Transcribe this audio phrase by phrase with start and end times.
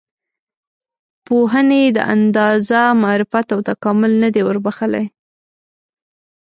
[1.25, 5.05] پوهنې دا اندازه معرفت او تکامل نه دی وربښلی.